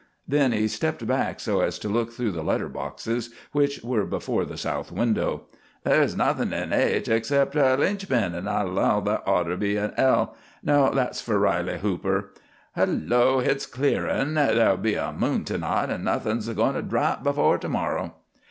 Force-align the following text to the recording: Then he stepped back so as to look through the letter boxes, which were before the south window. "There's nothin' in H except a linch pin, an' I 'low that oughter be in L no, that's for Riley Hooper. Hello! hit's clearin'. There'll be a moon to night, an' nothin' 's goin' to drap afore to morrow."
Then 0.27 0.51
he 0.51 0.67
stepped 0.67 1.05
back 1.05 1.39
so 1.39 1.61
as 1.61 1.77
to 1.77 1.87
look 1.87 2.11
through 2.11 2.31
the 2.31 2.41
letter 2.41 2.67
boxes, 2.67 3.29
which 3.51 3.83
were 3.83 4.03
before 4.03 4.45
the 4.45 4.57
south 4.57 4.91
window. 4.91 5.43
"There's 5.83 6.17
nothin' 6.17 6.51
in 6.53 6.73
H 6.73 7.07
except 7.07 7.53
a 7.55 7.75
linch 7.77 8.09
pin, 8.09 8.33
an' 8.33 8.47
I 8.47 8.63
'low 8.63 8.99
that 9.01 9.21
oughter 9.27 9.55
be 9.55 9.75
in 9.77 9.93
L 9.97 10.35
no, 10.63 10.89
that's 10.91 11.21
for 11.21 11.37
Riley 11.37 11.77
Hooper. 11.77 12.31
Hello! 12.73 13.41
hit's 13.41 13.67
clearin'. 13.67 14.33
There'll 14.33 14.77
be 14.77 14.95
a 14.95 15.13
moon 15.13 15.43
to 15.45 15.59
night, 15.59 15.91
an' 15.91 16.03
nothin' 16.03 16.41
's 16.41 16.49
goin' 16.49 16.73
to 16.73 16.81
drap 16.81 17.23
afore 17.27 17.59
to 17.59 17.69
morrow." 17.69 18.15